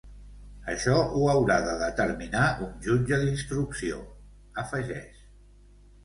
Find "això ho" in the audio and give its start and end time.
0.71-1.25